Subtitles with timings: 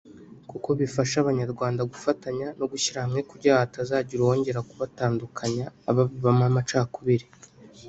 [0.49, 7.25] kuko bifasha abanyarwanda gufatanya no gushyira hamwe kugira ngo hatazagira uwongera kubatandukanya ababibamo amacakubiri